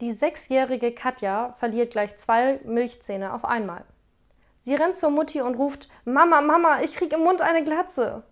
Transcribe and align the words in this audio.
Die 0.00 0.12
sechsjährige 0.12 0.92
Katja 0.92 1.54
verliert 1.58 1.90
gleich 1.90 2.16
zwei 2.18 2.60
Milchzähne 2.64 3.34
auf 3.34 3.44
einmal. 3.44 3.84
Sie 4.58 4.74
rennt 4.74 4.96
zur 4.96 5.10
Mutti 5.10 5.40
und 5.40 5.56
ruft: 5.56 5.88
Mama, 6.04 6.40
Mama, 6.40 6.82
ich 6.82 6.94
krieg 6.94 7.12
im 7.12 7.24
Mund 7.24 7.42
eine 7.42 7.64
Glatze. 7.64 8.22